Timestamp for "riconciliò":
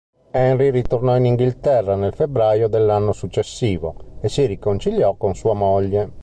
4.47-5.13